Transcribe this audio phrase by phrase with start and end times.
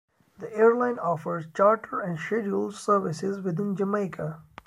[0.39, 4.41] The airline offers charter and scheduled services within Jamaica.